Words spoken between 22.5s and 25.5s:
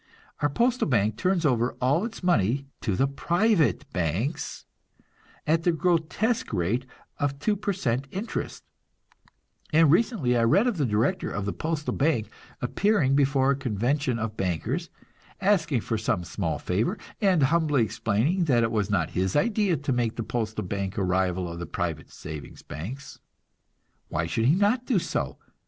banks. Why should he not do so?